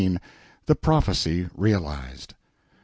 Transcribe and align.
The 0.65 0.73
Prophecy 0.73 1.47
Realized. 1.53 2.33